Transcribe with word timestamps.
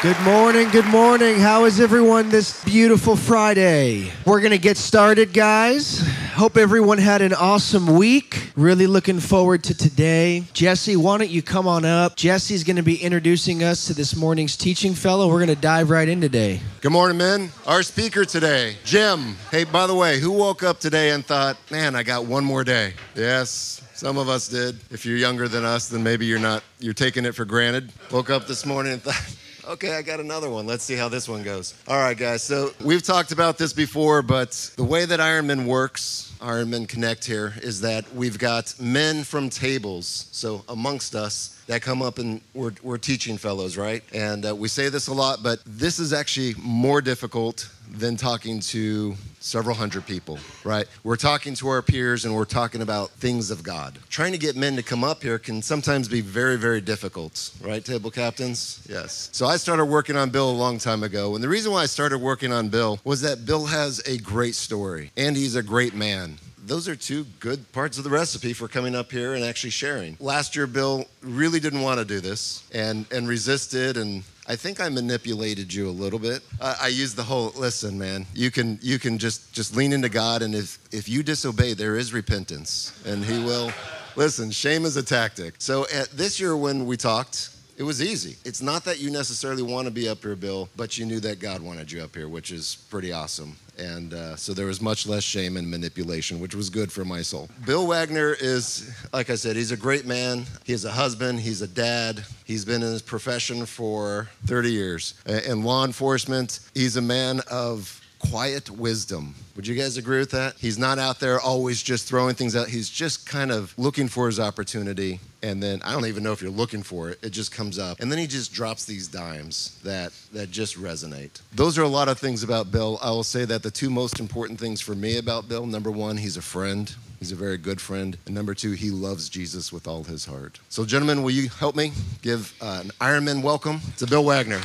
Good 0.00 0.20
morning, 0.20 0.68
good 0.68 0.86
morning. 0.86 1.40
How 1.40 1.64
is 1.64 1.80
everyone 1.80 2.28
this 2.28 2.62
beautiful 2.62 3.16
Friday? 3.16 4.12
We're 4.24 4.38
going 4.38 4.52
to 4.52 4.58
get 4.58 4.76
started, 4.76 5.32
guys. 5.32 6.06
Hope 6.34 6.56
everyone 6.56 6.98
had 6.98 7.20
an 7.20 7.34
awesome 7.34 7.96
week. 7.96 8.52
Really 8.54 8.86
looking 8.86 9.18
forward 9.18 9.64
to 9.64 9.76
today. 9.76 10.44
Jesse, 10.52 10.94
why 10.94 11.18
don't 11.18 11.30
you 11.30 11.42
come 11.42 11.66
on 11.66 11.84
up? 11.84 12.14
Jesse's 12.14 12.62
going 12.62 12.76
to 12.76 12.82
be 12.84 12.94
introducing 12.94 13.64
us 13.64 13.88
to 13.88 13.92
this 13.92 14.14
morning's 14.14 14.56
teaching 14.56 14.94
fellow. 14.94 15.26
We're 15.26 15.44
going 15.44 15.48
to 15.48 15.60
dive 15.60 15.90
right 15.90 16.08
in 16.08 16.20
today. 16.20 16.60
Good 16.80 16.92
morning, 16.92 17.18
men. 17.18 17.50
Our 17.66 17.82
speaker 17.82 18.24
today, 18.24 18.76
Jim. 18.84 19.34
Hey, 19.50 19.64
by 19.64 19.88
the 19.88 19.96
way, 19.96 20.20
who 20.20 20.30
woke 20.30 20.62
up 20.62 20.78
today 20.78 21.10
and 21.10 21.26
thought, 21.26 21.56
man, 21.72 21.96
I 21.96 22.04
got 22.04 22.24
one 22.24 22.44
more 22.44 22.62
day? 22.62 22.94
Yes, 23.16 23.82
some 23.94 24.16
of 24.16 24.28
us 24.28 24.46
did. 24.46 24.78
If 24.92 25.04
you're 25.04 25.16
younger 25.16 25.48
than 25.48 25.64
us, 25.64 25.88
then 25.88 26.04
maybe 26.04 26.24
you're 26.24 26.38
not, 26.38 26.62
you're 26.78 26.94
taking 26.94 27.24
it 27.24 27.34
for 27.34 27.44
granted. 27.44 27.90
Woke 28.12 28.30
up 28.30 28.46
this 28.46 28.64
morning 28.64 28.92
and 28.92 29.02
thought, 29.02 29.36
Okay, 29.68 29.94
I 29.94 30.00
got 30.00 30.18
another 30.18 30.48
one. 30.48 30.66
Let's 30.66 30.82
see 30.82 30.94
how 30.96 31.10
this 31.10 31.28
one 31.28 31.42
goes. 31.42 31.74
All 31.86 31.98
right, 31.98 32.16
guys. 32.16 32.42
So 32.42 32.70
we've 32.82 33.02
talked 33.02 33.32
about 33.32 33.58
this 33.58 33.74
before, 33.74 34.22
but 34.22 34.52
the 34.76 34.84
way 34.84 35.04
that 35.04 35.20
IronMen 35.20 35.66
works, 35.66 36.32
IronMen 36.40 36.88
Connect 36.88 37.26
here, 37.26 37.52
is 37.62 37.82
that 37.82 38.10
we've 38.14 38.38
got 38.38 38.74
men 38.80 39.24
from 39.24 39.50
tables. 39.50 40.26
So 40.32 40.64
amongst 40.70 41.14
us 41.14 41.57
that 41.68 41.82
come 41.82 42.00
up 42.00 42.18
and 42.18 42.40
we're, 42.54 42.72
we're 42.82 42.98
teaching 42.98 43.36
fellows, 43.36 43.76
right? 43.76 44.02
And 44.12 44.44
uh, 44.44 44.56
we 44.56 44.68
say 44.68 44.88
this 44.88 45.06
a 45.06 45.14
lot, 45.14 45.42
but 45.42 45.60
this 45.66 45.98
is 45.98 46.14
actually 46.14 46.54
more 46.58 47.02
difficult 47.02 47.70
than 47.90 48.16
talking 48.16 48.60
to 48.60 49.14
several 49.40 49.74
hundred 49.74 50.06
people, 50.06 50.38
right? 50.64 50.86
We're 51.04 51.16
talking 51.16 51.54
to 51.54 51.68
our 51.68 51.82
peers 51.82 52.24
and 52.24 52.34
we're 52.34 52.46
talking 52.46 52.80
about 52.80 53.10
things 53.10 53.50
of 53.50 53.62
God. 53.62 53.98
Trying 54.08 54.32
to 54.32 54.38
get 54.38 54.56
men 54.56 54.76
to 54.76 54.82
come 54.82 55.04
up 55.04 55.22
here 55.22 55.38
can 55.38 55.60
sometimes 55.60 56.08
be 56.08 56.22
very, 56.22 56.56
very 56.56 56.80
difficult, 56.80 57.50
right, 57.62 57.84
table 57.84 58.10
captains? 58.10 58.86
Yes. 58.88 59.28
So 59.32 59.46
I 59.46 59.58
started 59.58 59.84
working 59.84 60.16
on 60.16 60.30
Bill 60.30 60.50
a 60.50 60.52
long 60.52 60.78
time 60.78 61.02
ago. 61.02 61.34
And 61.34 61.44
the 61.44 61.48
reason 61.48 61.70
why 61.70 61.82
I 61.82 61.86
started 61.86 62.18
working 62.18 62.52
on 62.52 62.70
Bill 62.70 62.98
was 63.04 63.20
that 63.20 63.44
Bill 63.44 63.66
has 63.66 64.00
a 64.06 64.16
great 64.18 64.54
story 64.54 65.10
and 65.16 65.36
he's 65.36 65.54
a 65.54 65.62
great 65.62 65.94
man 65.94 66.38
those 66.68 66.88
are 66.88 66.96
two 66.96 67.24
good 67.40 67.70
parts 67.72 67.98
of 67.98 68.04
the 68.04 68.10
recipe 68.10 68.52
for 68.52 68.68
coming 68.68 68.94
up 68.94 69.10
here 69.10 69.34
and 69.34 69.44
actually 69.44 69.70
sharing. 69.70 70.16
Last 70.20 70.54
year, 70.54 70.66
Bill 70.66 71.06
really 71.22 71.60
didn't 71.60 71.80
want 71.80 71.98
to 71.98 72.04
do 72.04 72.20
this 72.20 72.68
and, 72.72 73.06
and 73.10 73.26
resisted 73.26 73.96
and 73.96 74.22
I 74.50 74.56
think 74.56 74.80
I 74.80 74.88
manipulated 74.88 75.74
you 75.74 75.90
a 75.90 75.92
little 75.92 76.18
bit. 76.18 76.40
Uh, 76.58 76.74
I 76.80 76.88
used 76.88 77.16
the 77.16 77.22
whole 77.22 77.52
listen, 77.54 77.98
man. 77.98 78.24
You 78.32 78.50
can 78.50 78.78
you 78.80 78.98
can 78.98 79.18
just 79.18 79.52
just 79.52 79.76
lean 79.76 79.92
into 79.92 80.08
God, 80.08 80.40
and 80.40 80.54
if 80.54 80.78
if 80.90 81.06
you 81.06 81.22
disobey, 81.22 81.74
there 81.74 81.96
is 81.96 82.14
repentance, 82.14 82.98
and 83.04 83.22
He 83.22 83.38
will. 83.44 83.70
Listen, 84.16 84.50
shame 84.50 84.86
is 84.86 84.96
a 84.96 85.02
tactic. 85.02 85.56
So 85.58 85.86
at 85.94 86.08
this 86.12 86.40
year 86.40 86.56
when 86.56 86.86
we 86.86 86.96
talked, 86.96 87.50
it 87.76 87.82
was 87.82 88.02
easy. 88.02 88.36
It's 88.46 88.62
not 88.62 88.84
that 88.86 88.98
you 88.98 89.10
necessarily 89.10 89.62
want 89.62 89.86
to 89.86 89.92
be 89.92 90.08
up 90.08 90.22
here, 90.22 90.34
Bill, 90.34 90.70
but 90.76 90.96
you 90.96 91.04
knew 91.04 91.20
that 91.20 91.40
God 91.40 91.60
wanted 91.60 91.92
you 91.92 92.02
up 92.02 92.16
here, 92.16 92.26
which 92.26 92.50
is 92.50 92.86
pretty 92.90 93.12
awesome. 93.12 93.54
And 93.78 94.12
uh, 94.12 94.36
so 94.36 94.52
there 94.52 94.66
was 94.66 94.80
much 94.80 95.06
less 95.06 95.22
shame 95.22 95.56
and 95.56 95.70
manipulation, 95.70 96.40
which 96.40 96.54
was 96.54 96.70
good 96.70 96.90
for 96.90 97.04
my 97.04 97.22
soul. 97.22 97.48
Bill 97.64 97.86
Wagner 97.86 98.36
is, 98.38 98.92
like 99.12 99.30
I 99.30 99.34
said, 99.34 99.56
he's 99.56 99.70
a 99.70 99.76
great 99.76 100.06
man. 100.06 100.46
He's 100.64 100.84
a 100.84 100.92
husband, 100.92 101.40
he's 101.40 101.62
a 101.62 101.68
dad. 101.68 102.24
He's 102.44 102.64
been 102.64 102.82
in 102.82 102.92
his 102.92 103.02
profession 103.02 103.66
for 103.66 104.28
30 104.46 104.72
years. 104.72 105.14
In 105.26 105.62
law 105.62 105.84
enforcement, 105.84 106.60
he's 106.74 106.96
a 106.96 107.02
man 107.02 107.40
of 107.50 108.00
quiet 108.18 108.70
wisdom. 108.70 109.34
Would 109.56 109.66
you 109.66 109.74
guys 109.74 109.96
agree 109.96 110.18
with 110.18 110.30
that? 110.30 110.54
He's 110.58 110.78
not 110.78 110.98
out 110.98 111.20
there 111.20 111.40
always 111.40 111.82
just 111.82 112.08
throwing 112.08 112.34
things 112.34 112.54
out. 112.54 112.68
He's 112.68 112.88
just 112.88 113.26
kind 113.26 113.50
of 113.50 113.74
looking 113.78 114.08
for 114.08 114.26
his 114.26 114.38
opportunity. 114.38 115.20
And 115.42 115.62
then 115.62 115.80
I 115.82 115.92
don't 115.92 116.06
even 116.06 116.22
know 116.22 116.32
if 116.32 116.42
you're 116.42 116.50
looking 116.50 116.82
for 116.82 117.10
it. 117.10 117.18
It 117.22 117.30
just 117.30 117.52
comes 117.52 117.78
up. 117.78 118.00
And 118.00 118.10
then 118.10 118.18
he 118.18 118.26
just 118.26 118.52
drops 118.52 118.84
these 118.84 119.08
dimes 119.08 119.78
that, 119.84 120.12
that 120.32 120.50
just 120.50 120.76
resonate. 120.76 121.40
Those 121.54 121.78
are 121.78 121.82
a 121.82 121.88
lot 121.88 122.08
of 122.08 122.18
things 122.18 122.42
about 122.42 122.70
Bill. 122.72 122.98
I 123.02 123.10
will 123.10 123.24
say 123.24 123.44
that 123.44 123.62
the 123.62 123.70
two 123.70 123.90
most 123.90 124.20
important 124.20 124.58
things 124.58 124.80
for 124.80 124.94
me 124.94 125.18
about 125.18 125.48
Bill 125.48 125.66
number 125.66 125.90
one, 125.90 126.16
he's 126.16 126.36
a 126.36 126.42
friend. 126.42 126.92
He's 127.18 127.32
a 127.32 127.36
very 127.36 127.58
good 127.58 127.80
friend. 127.80 128.16
And 128.26 128.34
number 128.34 128.54
two, 128.54 128.72
he 128.72 128.90
loves 128.90 129.28
Jesus 129.28 129.72
with 129.72 129.88
all 129.88 130.04
his 130.04 130.24
heart. 130.24 130.60
So, 130.68 130.84
gentlemen, 130.84 131.22
will 131.22 131.32
you 131.32 131.48
help 131.48 131.74
me 131.74 131.92
give 132.22 132.54
uh, 132.60 132.82
an 132.84 132.90
IronMen 133.00 133.42
welcome 133.42 133.80
to 133.96 134.06
Bill 134.06 134.24
Wagner? 134.24 134.60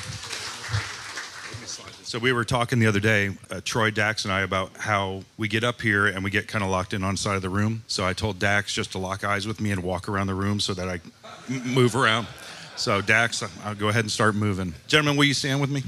So 2.14 2.20
we 2.20 2.32
were 2.32 2.46
talking 2.46 2.78
the 2.78 2.86
other 2.86 3.00
day, 3.00 3.32
uh, 3.50 3.62
Troy, 3.66 3.90
Dax, 3.90 4.24
and 4.24 4.32
I, 4.32 4.42
about 4.42 4.78
how 4.78 5.24
we 5.36 5.48
get 5.48 5.64
up 5.64 5.82
here 5.82 6.06
and 6.06 6.24
we 6.24 6.30
get 6.30 6.48
kind 6.48 6.64
of 6.64 6.70
locked 6.70 6.94
in 6.94 7.04
on 7.04 7.18
side 7.18 7.38
of 7.38 7.42
the 7.42 7.50
room. 7.50 7.82
So 7.88 8.06
I 8.06 8.14
told 8.14 8.38
Dax 8.38 8.72
just 8.72 8.92
to 8.92 9.00
lock 9.00 9.24
eyes 9.24 9.48
with 9.48 9.60
me 9.60 9.72
and 9.72 9.82
walk 9.82 10.08
around 10.08 10.28
the 10.28 10.36
room 10.36 10.60
so 10.60 10.76
that 10.76 10.88
I 10.88 11.00
m- 11.50 11.74
move 11.74 11.96
around. 11.96 12.28
So 12.76 13.02
Dax, 13.02 13.44
I'll 13.66 13.74
go 13.74 13.88
ahead 13.88 14.04
and 14.04 14.12
start 14.12 14.36
moving. 14.36 14.76
Gentlemen, 14.86 15.18
will 15.18 15.26
you 15.26 15.34
stand 15.34 15.60
with 15.60 15.72
me? 15.72 15.82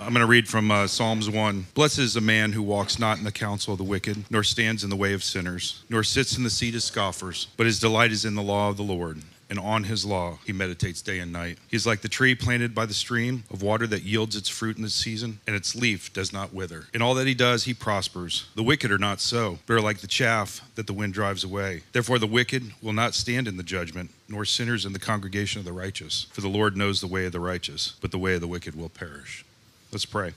I'm 0.00 0.14
going 0.14 0.24
to 0.24 0.26
read 0.26 0.48
from 0.48 0.70
uh, 0.70 0.86
Psalms 0.86 1.28
1. 1.28 1.66
Blessed 1.74 1.98
is 1.98 2.16
a 2.16 2.22
man 2.22 2.52
who 2.52 2.62
walks 2.62 2.98
not 2.98 3.18
in 3.18 3.24
the 3.24 3.30
counsel 3.30 3.74
of 3.74 3.78
the 3.78 3.84
wicked, 3.84 4.24
nor 4.30 4.42
stands 4.42 4.82
in 4.82 4.88
the 4.88 4.96
way 4.96 5.12
of 5.12 5.22
sinners, 5.22 5.84
nor 5.90 6.02
sits 6.02 6.38
in 6.38 6.42
the 6.42 6.48
seat 6.48 6.74
of 6.74 6.84
scoffers, 6.84 7.48
but 7.58 7.66
his 7.66 7.78
delight 7.78 8.12
is 8.12 8.24
in 8.24 8.34
the 8.34 8.42
law 8.42 8.70
of 8.70 8.78
the 8.78 8.82
Lord 8.82 9.20
and 9.48 9.58
on 9.58 9.84
his 9.84 10.04
law 10.04 10.38
he 10.44 10.52
meditates 10.52 11.02
day 11.02 11.18
and 11.18 11.32
night. 11.32 11.58
He 11.68 11.76
is 11.76 11.86
like 11.86 12.00
the 12.00 12.08
tree 12.08 12.34
planted 12.34 12.74
by 12.74 12.86
the 12.86 12.94
stream 12.94 13.44
of 13.50 13.62
water 13.62 13.86
that 13.86 14.02
yields 14.02 14.36
its 14.36 14.48
fruit 14.48 14.76
in 14.76 14.82
the 14.82 14.90
season, 14.90 15.40
and 15.46 15.54
its 15.54 15.74
leaf 15.74 16.12
does 16.12 16.32
not 16.32 16.52
wither. 16.52 16.86
In 16.92 17.02
all 17.02 17.14
that 17.14 17.26
he 17.26 17.34
does, 17.34 17.64
he 17.64 17.74
prospers. 17.74 18.46
The 18.54 18.62
wicked 18.62 18.90
are 18.90 18.98
not 18.98 19.20
so, 19.20 19.58
but 19.66 19.74
are 19.74 19.80
like 19.80 19.98
the 19.98 20.06
chaff 20.06 20.60
that 20.74 20.86
the 20.86 20.92
wind 20.92 21.14
drives 21.14 21.44
away. 21.44 21.82
Therefore, 21.92 22.18
the 22.18 22.26
wicked 22.26 22.72
will 22.82 22.92
not 22.92 23.14
stand 23.14 23.48
in 23.48 23.56
the 23.56 23.62
judgment, 23.62 24.10
nor 24.28 24.44
sinners 24.44 24.84
in 24.84 24.92
the 24.92 24.98
congregation 24.98 25.58
of 25.58 25.64
the 25.64 25.72
righteous. 25.72 26.26
For 26.32 26.40
the 26.40 26.48
Lord 26.48 26.76
knows 26.76 27.00
the 27.00 27.06
way 27.06 27.26
of 27.26 27.32
the 27.32 27.40
righteous, 27.40 27.94
but 28.00 28.10
the 28.10 28.18
way 28.18 28.34
of 28.34 28.40
the 28.40 28.48
wicked 28.48 28.74
will 28.74 28.88
perish. 28.88 29.44
Let's 29.92 30.06
pray. 30.06 30.34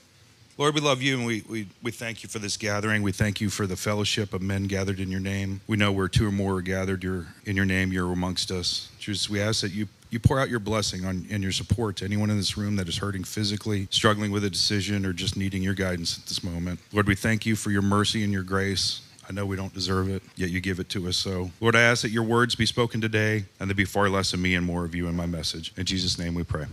Lord, 0.59 0.75
we 0.75 0.81
love 0.81 1.01
you 1.01 1.17
and 1.17 1.25
we, 1.25 1.41
we, 1.47 1.67
we 1.81 1.89
thank 1.89 2.21
you 2.21 2.27
for 2.27 2.37
this 2.37 2.57
gathering. 2.57 3.01
We 3.01 3.13
thank 3.13 3.39
you 3.39 3.49
for 3.49 3.65
the 3.65 3.77
fellowship 3.77 4.33
of 4.33 4.41
men 4.41 4.65
gathered 4.65 4.99
in 4.99 5.09
your 5.09 5.21
name. 5.21 5.61
We 5.67 5.77
know 5.77 5.93
where 5.93 6.09
two 6.09 6.27
or 6.27 6.33
more 6.33 6.55
are 6.55 6.61
gathered 6.61 7.01
you're, 7.01 7.27
in 7.45 7.55
your 7.55 7.63
name, 7.63 7.93
you're 7.93 8.11
amongst 8.11 8.51
us. 8.51 8.91
Jesus, 8.99 9.29
we 9.29 9.39
ask 9.39 9.61
that 9.61 9.71
you, 9.71 9.87
you 10.09 10.19
pour 10.19 10.37
out 10.37 10.49
your 10.49 10.59
blessing 10.59 11.05
on, 11.05 11.25
and 11.31 11.41
your 11.41 11.53
support 11.53 11.95
to 11.97 12.05
anyone 12.05 12.29
in 12.29 12.35
this 12.35 12.57
room 12.57 12.75
that 12.75 12.89
is 12.89 12.97
hurting 12.97 13.23
physically, 13.23 13.87
struggling 13.89 14.31
with 14.31 14.43
a 14.43 14.49
decision, 14.49 15.05
or 15.05 15.13
just 15.13 15.37
needing 15.37 15.63
your 15.63 15.75
guidance 15.75 16.19
at 16.19 16.25
this 16.25 16.43
moment. 16.43 16.81
Lord, 16.91 17.07
we 17.07 17.15
thank 17.15 17.45
you 17.45 17.55
for 17.55 17.71
your 17.71 17.81
mercy 17.81 18.25
and 18.25 18.33
your 18.33 18.43
grace. 18.43 18.99
I 19.29 19.31
know 19.31 19.45
we 19.45 19.55
don't 19.55 19.73
deserve 19.73 20.09
it, 20.09 20.23
yet 20.35 20.49
you 20.49 20.59
give 20.59 20.81
it 20.81 20.89
to 20.89 21.07
us. 21.07 21.15
So, 21.15 21.51
Lord, 21.61 21.77
I 21.77 21.83
ask 21.83 22.01
that 22.01 22.11
your 22.11 22.23
words 22.23 22.55
be 22.55 22.65
spoken 22.65 22.99
today 22.99 23.45
and 23.61 23.69
there 23.69 23.75
be 23.75 23.85
far 23.85 24.09
less 24.09 24.33
of 24.33 24.41
me 24.41 24.55
and 24.55 24.65
more 24.65 24.83
of 24.83 24.93
you 24.93 25.07
in 25.07 25.15
my 25.15 25.25
message. 25.25 25.71
In 25.77 25.85
Jesus' 25.85 26.19
name 26.19 26.33
we 26.33 26.43
pray. 26.43 26.65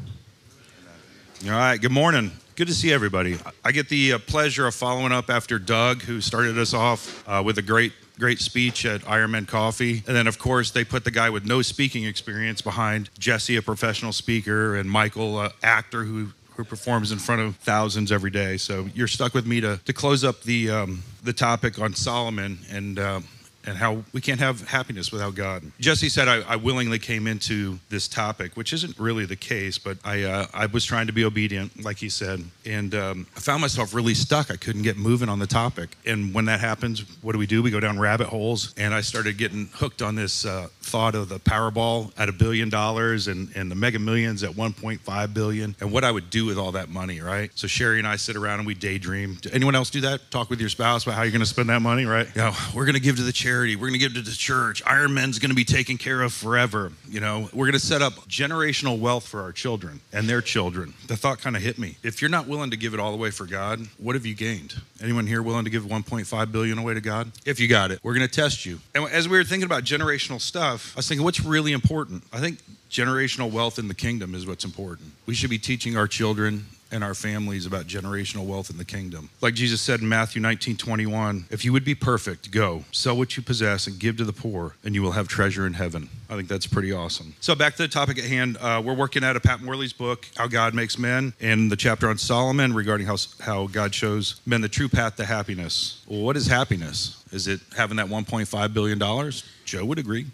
All 1.45 1.51
right, 1.51 1.79
good 1.79 1.93
morning. 1.93 2.33
Good 2.57 2.69
to 2.69 2.75
see 2.75 2.93
everybody. 2.93 3.37
I 3.63 3.71
get 3.71 3.91
the 3.91 4.15
uh, 4.15 4.19
pleasure 4.19 4.67
of 4.67 4.75
following 4.75 5.13
up 5.13 5.29
after 5.29 5.59
Doug, 5.59 6.01
who 6.01 6.23
started 6.23 6.59
us 6.59 6.73
off 6.73 7.23
uh, 7.29 7.43
with 7.45 7.59
a 7.59 7.63
great 7.63 7.93
great 8.19 8.41
speech 8.41 8.87
at 8.87 9.03
IronMen 9.03 9.47
Coffee. 9.47 10.03
And 10.07 10.17
then, 10.17 10.27
of 10.27 10.39
course, 10.39 10.71
they 10.71 10.83
put 10.83 11.05
the 11.05 11.11
guy 11.11 11.29
with 11.29 11.45
no 11.45 11.61
speaking 11.61 12.05
experience 12.05 12.63
behind 12.63 13.11
Jesse, 13.19 13.57
a 13.57 13.63
professional 13.63 14.13
speaker, 14.13 14.77
and 14.77 14.91
Michael, 14.91 15.39
an 15.39 15.51
actor 15.63 16.05
who 16.05 16.29
who 16.55 16.65
performs 16.65 17.13
in 17.13 17.19
front 17.19 17.43
of 17.43 17.57
thousands 17.57 18.11
every 18.11 18.31
day. 18.31 18.57
So 18.57 18.89
you're 18.95 19.07
stuck 19.07 19.35
with 19.35 19.47
me 19.47 19.61
to, 19.61 19.79
to 19.85 19.93
close 19.93 20.25
up 20.25 20.43
the 20.43 20.71
um, 20.71 21.03
the 21.23 21.35
topic 21.35 21.79
on 21.79 21.95
Solomon 21.95 22.61
and. 22.71 22.99
Uh, 22.99 23.21
and 23.67 23.77
how 23.77 24.03
we 24.13 24.21
can't 24.21 24.41
have 24.41 24.67
happiness 24.69 25.11
without 25.13 25.35
God. 25.35 25.65
Jesse 25.81 26.09
said 26.09 26.29
I, 26.29 26.43
I 26.43 26.57
willingly 26.57 26.99
came 26.99 27.27
into 27.27 27.79
this 27.91 28.09
topic, 28.09 28.57
which 28.57 28.73
isn't 28.73 28.99
really 28.99 29.27
the 29.27 29.37
case, 29.37 29.79
but 29.79 29.99
I 30.05 30.23
uh, 30.23 30.47
I 30.55 30.67
was 30.67 30.85
trying 30.85 31.07
to 31.09 31.13
be 31.13 31.25
obedient, 31.25 31.83
like 31.83 31.99
he 31.99 32.09
said, 32.09 32.45
and 32.65 32.95
um, 32.95 33.27
I 33.37 33.41
found 33.41 33.61
myself 33.61 33.95
really 33.95 34.15
stuck. 34.15 34.51
I 34.51 34.57
couldn't 34.57 34.83
get 34.83 34.97
moving 34.97 35.29
on 35.29 35.39
the 35.39 35.47
topic. 35.47 35.97
And 36.07 36.33
when 36.33 36.45
that 36.47 36.61
happens, 36.61 37.05
what 37.23 37.33
do 37.33 37.39
we 37.39 37.47
do? 37.47 37.63
We 37.63 37.71
go 37.71 37.81
down 37.81 37.99
rabbit 37.99 38.29
holes, 38.29 38.75
and 38.77 38.95
I 38.95 39.01
started 39.01 39.37
getting 39.37 39.69
hooked 39.73 40.03
on 40.03 40.15
this 40.15 40.45
uh, 40.45 40.69
thought 40.81 41.15
of 41.15 41.29
the 41.29 41.41
Powerball 41.41 42.13
at 42.17 42.29
a 42.29 42.33
billion 42.33 42.69
dollars 42.69 43.29
and 43.29 43.55
and 43.57 43.71
the 43.71 43.75
Mega 43.75 43.99
Millions 43.99 44.43
at 44.43 44.53
1.5 44.53 45.35
billion, 45.35 45.77
and 45.81 45.93
what 45.93 46.05
I 46.05 46.11
would 46.11 46.31
do 46.31 46.45
with 46.45 46.59
all 46.59 46.73
that 46.73 46.89
money, 46.89 47.21
right? 47.21 47.51
So 47.55 47.67
Sherry 47.67 47.99
and 47.99 48.07
I 48.07 48.17
sit 48.17 48.37
around 48.37 48.61
and 48.61 48.67
we 48.67 48.75
daydream. 48.75 49.39
Anyone 49.53 49.75
else 49.75 49.91
do 49.91 50.01
that? 50.03 50.31
Talk 50.31 50.51
with 50.51 50.61
your 50.61 50.69
spouse 50.69 51.05
about 51.05 51.17
how 51.17 51.23
you're 51.23 51.33
going 51.33 51.41
to 51.41 51.47
spend 51.47 51.69
that 51.71 51.83
money, 51.83 52.05
right? 52.05 52.29
You 52.35 52.43
know, 52.43 52.53
we're 52.75 52.85
going 52.85 52.95
to 52.95 53.01
give 53.01 53.17
to 53.17 53.23
the 53.23 53.33
charity 53.33 53.56
charity. 53.57 53.75
We're 53.75 53.89
going 53.89 53.95
to 53.95 53.99
give 53.99 54.13
it 54.13 54.17
to 54.17 54.21
the 54.21 54.37
church. 54.37 54.83
Iron 54.85 55.07
IronMen's 55.07 55.39
going 55.39 55.51
to 55.51 55.57
be 55.57 55.65
taken 55.65 55.97
care 55.97 56.21
of 56.21 56.33
forever. 56.33 56.93
You 57.09 57.21
know, 57.21 57.49
we're 57.55 57.65
going 57.65 57.73
to 57.73 57.79
set 57.79 58.03
up 58.03 58.13
generational 58.29 58.99
wealth 58.99 59.27
for 59.27 59.41
our 59.41 59.53
children 59.53 60.01
and 60.13 60.29
their 60.29 60.43
children. 60.43 60.93
The 61.07 61.17
thought 61.17 61.41
kind 61.41 61.57
of 61.57 61.63
hit 61.63 61.79
me. 61.79 61.97
If 62.03 62.21
you're 62.21 62.31
not 62.31 62.47
willing 62.47 62.71
to 62.71 62.77
give 62.77 62.93
it 62.93 63.01
all 63.01 63.15
away 63.15 63.31
for 63.31 63.47
God, 63.47 63.81
what 63.99 64.15
have 64.15 64.27
you 64.27 64.35
gained? 64.35 64.75
Anyone 65.03 65.27
here 65.27 65.43
willing 65.43 65.65
to 65.65 65.71
give 65.71 65.85
1.5 65.85 66.53
billion 66.53 66.79
away 66.79 66.95
to 66.95 67.01
God? 67.01 67.33
If 67.47 67.59
you 67.59 67.69
got 67.69 67.91
it, 67.91 68.01
we're 68.03 68.15
going 68.15 68.29
to 68.29 68.35
test 68.35 68.67
you. 68.67 68.79
And 68.95 69.05
as 69.09 69.29
we 69.29 69.39
were 69.39 69.45
thinking 69.45 69.65
about 69.67 69.85
generational 69.85 70.41
stuff, 70.41 70.93
I 70.95 70.99
was 70.99 71.09
thinking, 71.09 71.25
what's 71.25 71.41
really 71.41 71.73
important? 71.73 72.25
I 72.33 72.41
think 72.41 72.59
Generational 72.91 73.51
wealth 73.51 73.79
in 73.79 73.89
the 73.89 73.95
kingdom 73.95 74.35
is 74.35 74.47
what's 74.47 74.65
important. 74.65 75.11
We 75.27 75.35
should 75.35 75.51
be 75.51 75.59
teaching 75.59 75.97
our 75.97 76.07
children 76.07 76.67
and 76.91 77.03
our 77.03 77.15
families 77.15 77.67
about 77.67 77.87
generational 77.87 78.47
wealth 78.47 78.71
in 78.71 78.79
the 78.79 78.85
kingdom. 78.85 79.31
Like 79.41 79.55
Jesus 79.55 79.81
said 79.81 80.01
in 80.01 80.09
Matthew 80.09 80.41
19 80.41 80.77
21, 80.77 81.47
if 81.51 81.65
you 81.65 81.73
would 81.73 81.85
be 81.85 81.95
perfect, 81.95 82.51
go, 82.51 82.85
sell 82.93 83.17
what 83.17 83.37
you 83.37 83.43
possess, 83.43 83.87
and 83.87 83.99
give 83.99 84.17
to 84.19 84.25
the 84.25 84.33
poor, 84.33 84.77
and 84.85 84.95
you 84.95 85.03
will 85.03 85.13
have 85.13 85.29
treasure 85.29 85.67
in 85.67 85.75
heaven. 85.75 86.09
I 86.29 86.37
think 86.37 86.49
that's 86.49 86.67
pretty 86.67 86.93
awesome. 86.93 87.35
So, 87.41 87.55
back 87.55 87.77
to 87.77 87.83
the 87.83 87.89
topic 87.89 88.19
at 88.19 88.25
hand, 88.25 88.57
uh, 88.61 88.83
we're 88.85 88.95
working 88.95 89.25
out 89.25 89.37
of 89.37 89.43
Pat 89.43 89.63
Morley's 89.63 89.93
book, 89.93 90.27
How 90.37 90.47
God 90.47 90.75
Makes 90.75 90.99
Men, 90.99 91.33
and 91.41 91.71
the 91.71 91.77
chapter 91.77 92.09
on 92.09 92.19
Solomon 92.19 92.75
regarding 92.75 93.07
how, 93.07 93.17
how 93.41 93.67
God 93.67 93.95
shows 93.95 94.41
men 94.47 94.61
the 94.61 94.69
true 94.69 94.89
path 94.89 95.17
to 95.17 95.25
happiness. 95.25 96.05
Well, 96.07 96.23
what 96.23 96.37
is 96.37 96.47
happiness? 96.47 97.23
Is 97.33 97.49
it 97.49 97.61
having 97.77 97.97
that 97.99 98.07
$1.5 98.07 98.75
billion? 98.75 99.33
Joe 99.65 99.85
would 99.85 99.99
agree. 99.99 100.27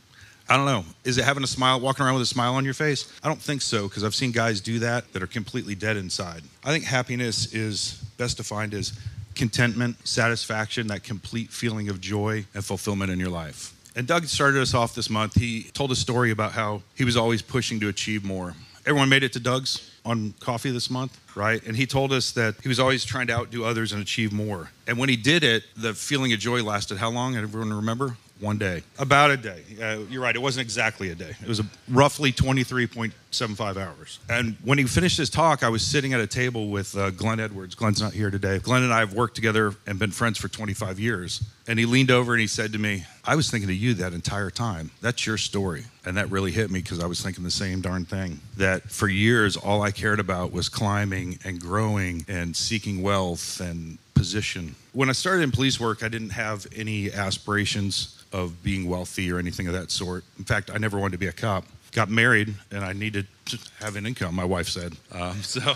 I 0.48 0.56
don't 0.56 0.66
know. 0.66 0.84
Is 1.04 1.18
it 1.18 1.24
having 1.24 1.42
a 1.42 1.46
smile, 1.46 1.80
walking 1.80 2.04
around 2.04 2.14
with 2.14 2.22
a 2.22 2.26
smile 2.26 2.54
on 2.54 2.64
your 2.64 2.74
face? 2.74 3.12
I 3.22 3.28
don't 3.28 3.40
think 3.40 3.62
so 3.62 3.88
because 3.88 4.04
I've 4.04 4.14
seen 4.14 4.32
guys 4.32 4.60
do 4.60 4.80
that 4.80 5.12
that 5.12 5.22
are 5.22 5.26
completely 5.26 5.74
dead 5.74 5.96
inside. 5.96 6.42
I 6.64 6.70
think 6.72 6.84
happiness 6.84 7.54
is 7.54 8.02
best 8.18 8.36
defined 8.36 8.74
as 8.74 8.92
contentment, 9.34 10.06
satisfaction, 10.06 10.88
that 10.88 11.04
complete 11.04 11.50
feeling 11.50 11.88
of 11.88 12.00
joy 12.00 12.44
and 12.54 12.64
fulfillment 12.64 13.10
in 13.10 13.18
your 13.18 13.30
life. 13.30 13.74
And 13.94 14.06
Doug 14.06 14.26
started 14.26 14.60
us 14.60 14.74
off 14.74 14.94
this 14.94 15.10
month. 15.10 15.34
He 15.34 15.64
told 15.74 15.90
a 15.90 15.96
story 15.96 16.30
about 16.30 16.52
how 16.52 16.82
he 16.94 17.04
was 17.04 17.16
always 17.16 17.42
pushing 17.42 17.80
to 17.80 17.88
achieve 17.88 18.24
more. 18.24 18.54
Everyone 18.84 19.08
made 19.08 19.22
it 19.22 19.32
to 19.34 19.40
Doug's 19.40 19.90
on 20.04 20.34
coffee 20.40 20.70
this 20.70 20.90
month, 20.90 21.18
right? 21.36 21.62
And 21.64 21.76
he 21.76 21.86
told 21.86 22.12
us 22.12 22.32
that 22.32 22.56
he 22.62 22.68
was 22.68 22.80
always 22.80 23.04
trying 23.04 23.28
to 23.28 23.34
outdo 23.34 23.64
others 23.64 23.92
and 23.92 24.02
achieve 24.02 24.32
more. 24.32 24.70
And 24.88 24.98
when 24.98 25.08
he 25.08 25.16
did 25.16 25.44
it, 25.44 25.64
the 25.76 25.94
feeling 25.94 26.32
of 26.32 26.40
joy 26.40 26.62
lasted 26.62 26.98
how 26.98 27.10
long? 27.10 27.36
Everyone 27.36 27.72
remember? 27.72 28.16
One 28.42 28.58
day. 28.58 28.82
About 28.98 29.30
a 29.30 29.36
day. 29.36 29.62
Uh, 29.80 29.98
you're 30.10 30.22
right, 30.22 30.34
it 30.34 30.42
wasn't 30.42 30.64
exactly 30.64 31.10
a 31.10 31.14
day. 31.14 31.34
It 31.40 31.48
was 31.48 31.62
roughly 31.88 32.32
23.75 32.32 33.76
hours. 33.76 34.18
And 34.28 34.56
when 34.64 34.78
he 34.78 34.84
finished 34.84 35.16
his 35.16 35.30
talk, 35.30 35.62
I 35.62 35.68
was 35.68 35.82
sitting 35.82 36.12
at 36.12 36.20
a 36.20 36.26
table 36.26 36.68
with 36.68 36.96
uh, 36.96 37.10
Glenn 37.10 37.38
Edwards. 37.38 37.76
Glenn's 37.76 38.02
not 38.02 38.12
here 38.12 38.30
today. 38.30 38.58
Glenn 38.58 38.82
and 38.82 38.92
I 38.92 38.98
have 38.98 39.14
worked 39.14 39.36
together 39.36 39.74
and 39.86 39.98
been 39.98 40.10
friends 40.10 40.38
for 40.38 40.48
25 40.48 40.98
years. 40.98 41.42
And 41.68 41.78
he 41.78 41.86
leaned 41.86 42.10
over 42.10 42.32
and 42.32 42.40
he 42.40 42.48
said 42.48 42.72
to 42.72 42.78
me, 42.78 43.04
I 43.24 43.36
was 43.36 43.48
thinking 43.48 43.70
of 43.70 43.76
you 43.76 43.94
that 43.94 44.12
entire 44.12 44.50
time. 44.50 44.90
That's 45.00 45.24
your 45.24 45.38
story. 45.38 45.84
And 46.04 46.16
that 46.16 46.28
really 46.30 46.50
hit 46.50 46.70
me 46.70 46.80
because 46.80 46.98
I 46.98 47.06
was 47.06 47.22
thinking 47.22 47.44
the 47.44 47.50
same 47.52 47.80
darn 47.80 48.04
thing. 48.04 48.40
That 48.56 48.90
for 48.90 49.06
years, 49.06 49.56
all 49.56 49.82
I 49.82 49.92
cared 49.92 50.18
about 50.18 50.50
was 50.50 50.68
climbing 50.68 51.38
and 51.44 51.60
growing 51.60 52.24
and 52.26 52.56
seeking 52.56 53.02
wealth 53.02 53.60
and 53.60 53.98
position. 54.14 54.74
When 54.92 55.08
I 55.08 55.12
started 55.12 55.42
in 55.42 55.52
police 55.52 55.78
work, 55.78 56.02
I 56.02 56.08
didn't 56.08 56.30
have 56.30 56.66
any 56.76 57.12
aspirations 57.12 58.21
of 58.32 58.62
being 58.62 58.88
wealthy 58.88 59.30
or 59.30 59.38
anything 59.38 59.66
of 59.66 59.74
that 59.74 59.90
sort. 59.90 60.24
In 60.38 60.44
fact, 60.44 60.70
I 60.72 60.78
never 60.78 60.98
wanted 60.98 61.12
to 61.12 61.18
be 61.18 61.26
a 61.26 61.32
cop. 61.32 61.64
Got 61.92 62.08
married, 62.08 62.54
and 62.70 62.84
I 62.84 62.94
needed 62.94 63.26
to 63.46 63.58
have 63.80 63.96
an 63.96 64.06
income. 64.06 64.34
My 64.34 64.44
wife 64.44 64.68
said 64.68 64.96
um, 65.12 65.36
so. 65.42 65.74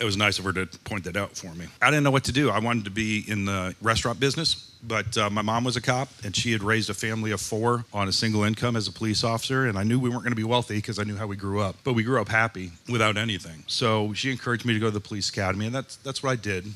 it 0.00 0.04
was 0.04 0.16
nice 0.16 0.38
of 0.38 0.44
her 0.44 0.52
to 0.52 0.66
point 0.84 1.04
that 1.04 1.16
out 1.16 1.36
for 1.36 1.52
me. 1.54 1.66
I 1.80 1.90
didn't 1.90 2.04
know 2.04 2.10
what 2.10 2.24
to 2.24 2.32
do. 2.32 2.50
I 2.50 2.58
wanted 2.60 2.84
to 2.84 2.90
be 2.90 3.24
in 3.26 3.44
the 3.44 3.74
restaurant 3.82 4.20
business, 4.20 4.54
but 4.82 5.16
uh, 5.18 5.28
my 5.30 5.42
mom 5.42 5.64
was 5.64 5.76
a 5.76 5.80
cop, 5.80 6.08
and 6.24 6.34
she 6.34 6.52
had 6.52 6.62
raised 6.62 6.88
a 6.88 6.94
family 6.94 7.32
of 7.32 7.40
four 7.40 7.84
on 7.92 8.08
a 8.08 8.12
single 8.12 8.44
income 8.44 8.76
as 8.76 8.88
a 8.88 8.92
police 8.92 9.24
officer. 9.24 9.66
And 9.66 9.76
I 9.76 9.82
knew 9.82 9.98
we 9.98 10.08
weren't 10.08 10.22
going 10.22 10.32
to 10.32 10.36
be 10.36 10.44
wealthy 10.44 10.76
because 10.76 10.98
I 10.98 11.04
knew 11.04 11.16
how 11.16 11.26
we 11.26 11.36
grew 11.36 11.60
up, 11.60 11.76
but 11.84 11.94
we 11.94 12.04
grew 12.04 12.20
up 12.20 12.28
happy 12.28 12.70
without 12.88 13.16
anything. 13.16 13.64
So 13.66 14.12
she 14.12 14.30
encouraged 14.30 14.64
me 14.64 14.74
to 14.74 14.80
go 14.80 14.86
to 14.86 14.92
the 14.92 15.00
police 15.00 15.28
academy, 15.30 15.66
and 15.66 15.74
that's 15.74 15.96
that's 15.96 16.22
what 16.22 16.30
I 16.30 16.36
did 16.36 16.66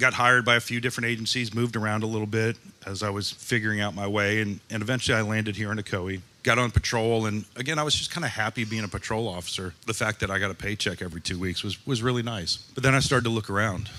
got 0.00 0.14
hired 0.14 0.44
by 0.44 0.56
a 0.56 0.60
few 0.60 0.80
different 0.80 1.08
agencies, 1.08 1.54
moved 1.54 1.76
around 1.76 2.02
a 2.02 2.06
little 2.06 2.26
bit 2.26 2.56
as 2.86 3.02
I 3.02 3.10
was 3.10 3.30
figuring 3.30 3.80
out 3.80 3.94
my 3.94 4.06
way, 4.06 4.40
and, 4.40 4.60
and 4.70 4.82
eventually 4.82 5.16
I 5.16 5.22
landed 5.22 5.56
here 5.56 5.70
in 5.70 5.78
Ocoee. 5.78 6.20
Got 6.42 6.58
on 6.58 6.70
patrol, 6.70 7.26
and 7.26 7.44
again, 7.54 7.78
I 7.78 7.82
was 7.82 7.94
just 7.94 8.10
kind 8.10 8.24
of 8.24 8.30
happy 8.30 8.64
being 8.64 8.82
a 8.82 8.88
patrol 8.88 9.28
officer. 9.28 9.74
The 9.86 9.92
fact 9.92 10.20
that 10.20 10.30
I 10.30 10.38
got 10.38 10.50
a 10.50 10.54
paycheck 10.54 11.02
every 11.02 11.20
two 11.20 11.38
weeks 11.38 11.62
was, 11.62 11.86
was 11.86 12.02
really 12.02 12.22
nice. 12.22 12.56
But 12.74 12.82
then 12.82 12.94
I 12.94 13.00
started 13.00 13.24
to 13.24 13.30
look 13.30 13.50
around, 13.50 13.90